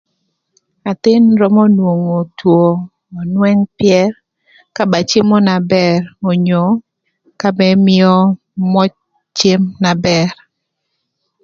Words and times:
Athïn 0.89 1.23
römö 1.39 1.63
nwongo 1.75 2.15
two 2.39 2.65
önwëng 3.19 3.61
pyër 3.77 4.11
ka 4.75 4.83
ba 4.91 4.99
cemo 5.09 5.37
na 5.47 5.55
bër 5.71 5.99
onyo 6.31 6.63
ka 7.39 7.49
ba 7.57 7.65
ëmïö 7.75 8.11
möc 8.73 8.91
cem 9.37 9.61
na 9.83 9.91
bër. 10.05 10.27